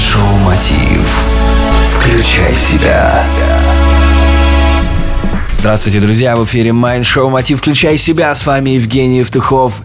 Шоу 0.00 0.22
Мотив. 0.46 1.22
Включай 1.84 2.54
себя. 2.54 3.22
Здравствуйте, 5.52 6.00
друзья! 6.00 6.36
В 6.36 6.46
эфире 6.46 6.72
Майн 6.72 7.04
Шоу 7.04 7.28
Мотив 7.28 7.58
«Включай 7.58 7.98
себя». 7.98 8.34
С 8.34 8.46
вами 8.46 8.70
Евгений 8.70 9.18
Евтухов. 9.18 9.82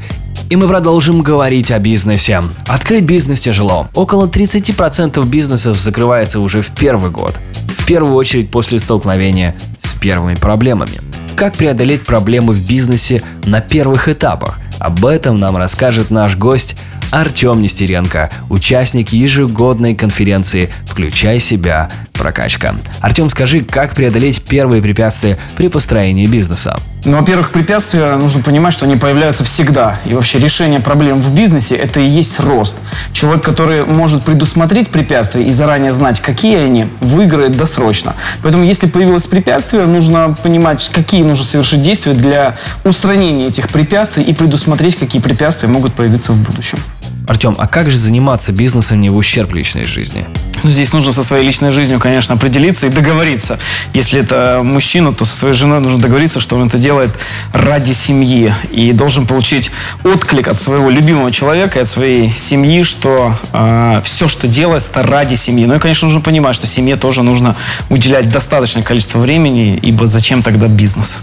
И 0.50 0.56
мы 0.56 0.70
продолжим 0.70 1.22
говорить 1.22 1.70
о 1.70 1.80
бизнесе. 1.80 2.42
Открыть 2.66 3.04
бизнес 3.04 3.42
тяжело. 3.42 3.90
Около 3.94 4.28
30% 4.28 5.24
бизнесов 5.26 5.78
закрывается 5.80 6.40
уже 6.40 6.62
в 6.62 6.70
первый 6.70 7.12
год. 7.12 7.36
В 7.78 7.86
первую 7.86 8.16
очередь 8.16 8.50
после 8.50 8.80
столкновения 8.80 9.54
с 9.80 9.94
первыми 9.96 10.36
проблемами. 10.36 10.94
Как 11.36 11.56
преодолеть 11.56 12.06
проблемы 12.06 12.54
в 12.54 12.66
бизнесе 12.66 13.22
на 13.44 13.60
первых 13.60 14.08
этапах? 14.08 14.60
Об 14.80 15.06
этом 15.06 15.38
нам 15.38 15.58
расскажет 15.58 16.10
наш 16.10 16.38
гость 16.38 16.78
Артем 17.12 17.62
Нестеренко, 17.62 18.30
участник 18.50 19.10
ежегодной 19.10 19.96
конференции 19.96 20.70
«Включай 20.86 21.40
себя. 21.40 21.90
Прокачка». 22.14 22.76
Артем, 23.02 23.30
скажи, 23.30 23.62
как 23.62 23.94
преодолеть 23.94 24.42
первые 24.42 24.82
препятствия 24.82 25.38
при 25.58 25.68
построении 25.68 26.26
бизнеса? 26.28 26.80
Ну, 27.06 27.18
во-первых, 27.18 27.52
препятствия 27.52 28.16
нужно 28.16 28.42
понимать, 28.42 28.74
что 28.74 28.86
они 28.86 28.96
появляются 28.96 29.44
всегда. 29.44 30.00
И 30.06 30.14
вообще 30.14 30.40
решение 30.40 30.80
проблем 30.80 31.22
в 31.22 31.32
бизнесе– 31.36 31.76
это 31.78 32.00
и 32.00 32.08
есть 32.08 32.40
рост. 32.40 32.78
Человек, 33.14 33.44
который 33.44 33.86
может 33.86 34.24
предусмотреть 34.24 34.90
препятствия 34.90 35.46
и 35.46 35.52
заранее 35.52 35.92
знать, 35.92 36.20
какие 36.20 36.58
они, 36.58 36.88
выиграет 37.02 37.56
досрочно. 37.56 38.16
Поэтому, 38.42 38.64
если 38.64 38.88
появилось 38.88 39.28
препятствие, 39.28 39.86
нужно 39.86 40.36
понимать, 40.42 40.90
какие 40.92 41.22
нужно 41.22 41.46
совершить 41.46 41.84
действия 41.84 42.14
для 42.14 42.58
устранения 42.84 43.48
этих 43.48 43.70
препятствий 43.70 44.24
и 44.24 44.34
предусмотреть, 44.34 44.96
какие 44.96 45.22
препятствия 45.22 45.70
могут 45.70 45.94
появиться 45.94 46.32
в 46.32 46.42
будущем. 46.42 46.80
Артем, 47.28 47.56
а 47.58 47.68
как 47.68 47.90
же 47.90 47.98
заниматься 47.98 48.52
бизнесом 48.52 49.02
не 49.02 49.10
в 49.10 49.18
ущерб 49.18 49.54
личной 49.54 49.86
жизни? 49.86 50.26
Ну, 50.64 50.72
здесь 50.72 50.94
нужно 50.94 51.12
со 51.12 51.24
своей 51.24 51.46
личной 51.46 51.72
жизнью, 51.72 52.00
конечно, 52.00 52.36
определиться 52.36 52.88
и 52.88 52.90
договориться. 52.90 53.60
Если 53.94 54.20
это 54.20 54.62
мужчина, 54.64 55.14
то 55.14 55.26
со 55.26 55.36
своей 55.36 55.54
женой 55.54 55.80
нужно 55.80 56.02
договориться, 56.02 56.40
что 56.40 56.56
он 56.56 56.68
это 56.68 56.78
делает 56.78 57.12
ради 57.54 57.92
семьи. 57.92 58.54
И 58.72 58.92
должен 58.92 59.28
получить 59.28 59.72
отклик 60.04 60.48
от 60.48 60.62
своего 60.62 60.90
любимого 60.90 61.32
человека 61.32 61.82
от 61.82 61.88
своей 61.88 62.32
семьи, 62.32 62.84
что 62.84 63.38
э, 63.54 64.02
все, 64.04 64.28
что 64.28 64.48
делается, 64.48 64.90
это 64.92 65.04
ради 65.04 65.36
семьи. 65.36 65.66
Ну 65.66 65.76
и, 65.76 65.80
конечно, 65.80 66.08
нужно 66.08 66.22
понимать, 66.22 66.56
что 66.56 66.68
семье 66.68 66.96
тоже 66.96 67.22
нужно 67.24 67.56
уделять 67.90 68.30
достаточное 68.30 68.84
количество 68.84 69.20
времени, 69.20 69.78
ибо 69.82 70.08
зачем 70.08 70.42
тогда 70.42 70.68
бизнес? 70.68 71.20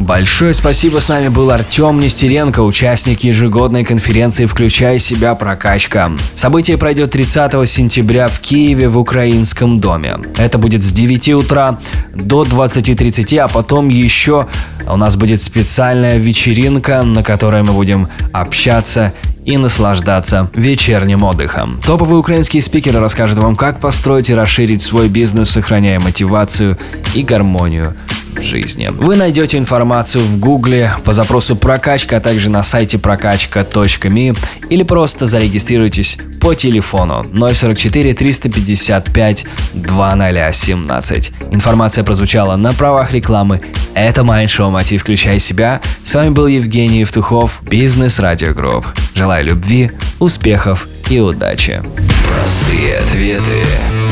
Большое 0.00 0.54
спасибо, 0.54 1.00
с 1.00 1.08
нами 1.08 1.28
был 1.28 1.50
Артем 1.50 1.98
Нестеренко, 1.98 2.60
участник 2.60 3.24
ежегодной 3.24 3.84
конференции 3.84 4.46
«Включай 4.46 4.98
себя. 4.98 5.34
Прокачка». 5.34 6.12
Событие 6.34 6.78
пройдет 6.78 7.10
30 7.10 7.68
сентября 7.68 8.28
в 8.28 8.40
Киеве 8.40 8.88
в 8.88 8.98
Украинском 8.98 9.80
доме. 9.80 10.16
Это 10.36 10.56
будет 10.56 10.82
с 10.82 10.92
9 10.92 11.28
утра 11.30 11.78
до 12.14 12.44
20.30, 12.44 13.38
а 13.38 13.48
потом 13.48 13.88
еще 13.88 14.46
у 14.86 14.96
нас 14.96 15.16
будет 15.16 15.40
специальная 15.40 16.16
вечеринка, 16.16 17.02
на 17.02 17.22
которой 17.22 17.62
мы 17.62 17.72
будем 17.72 18.08
общаться 18.32 19.12
и 19.44 19.56
наслаждаться 19.56 20.50
вечерним 20.54 21.24
отдыхом. 21.24 21.80
Топовые 21.84 22.18
украинские 22.18 22.60
спикеры 22.62 23.00
расскажут 23.00 23.38
вам, 23.38 23.56
как 23.56 23.80
построить 23.80 24.28
и 24.28 24.34
расширить 24.34 24.82
свой 24.82 25.08
бизнес, 25.08 25.50
сохраняя 25.50 25.98
мотивацию 26.00 26.76
и 27.14 27.22
гармонию 27.22 27.94
жизни. 28.40 28.88
Вы 28.88 29.16
найдете 29.16 29.58
информацию 29.58 30.22
в 30.24 30.38
гугле 30.38 30.92
по 31.04 31.12
запросу 31.12 31.56
прокачка, 31.56 32.18
а 32.18 32.20
также 32.20 32.50
на 32.50 32.62
сайте 32.62 32.98
прокачка.ми 32.98 34.34
или 34.70 34.82
просто 34.82 35.26
зарегистрируйтесь 35.26 36.18
по 36.40 36.54
телефону 36.54 37.24
044 37.34 38.14
355 38.14 39.44
2017. 39.74 41.32
Информация 41.50 42.04
прозвучала 42.04 42.56
на 42.56 42.72
правах 42.72 43.12
рекламы. 43.12 43.60
Это 43.94 44.22
Майндшоу 44.22 44.70
Мотив 44.70 45.02
Включай 45.02 45.38
себя. 45.38 45.80
С 46.04 46.14
вами 46.14 46.30
был 46.30 46.46
Евгений 46.46 47.00
Евтухов, 47.00 47.60
Бизнес 47.62 48.18
Радио 48.18 48.52
Групп. 48.54 48.86
Желаю 49.14 49.44
любви, 49.44 49.90
успехов 50.18 50.86
и 51.10 51.18
удачи. 51.20 51.82
Простые 52.26 52.98
ответы 52.98 53.62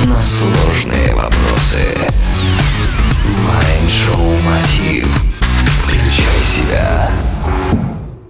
на 0.04 0.22
сложные 0.22 1.14
вопросы. 1.14 1.80